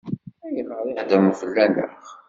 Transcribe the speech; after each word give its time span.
Ayɣer 0.45 0.83
i 0.87 0.91
heddṛen 0.97 1.31
fell-aneɣ? 1.39 1.99